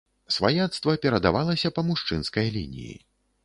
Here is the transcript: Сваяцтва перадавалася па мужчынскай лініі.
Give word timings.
Сваяцтва 0.35 0.95
перадавалася 1.03 1.73
па 1.77 1.87
мужчынскай 1.93 2.53
лініі. 2.59 3.01